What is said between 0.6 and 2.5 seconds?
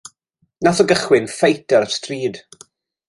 Nath o gychwyn ffeit ar y stryd.